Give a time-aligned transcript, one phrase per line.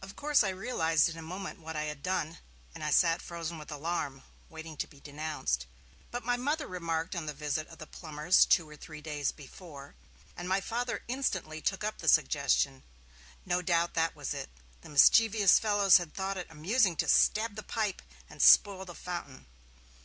[0.00, 2.38] Of course I realized in a moment what I had done,
[2.72, 5.66] and I sat frozen with alarm, waiting to be denounced.
[6.12, 9.96] But my Mother remarked on the visit of the plumbers two or three days before,
[10.36, 12.84] and my Father instantly took up the suggestion.
[13.44, 14.50] No doubt that was it;
[14.82, 19.46] the mischievous fellows had thought it amusing to stab the pipe and spoil the fountain.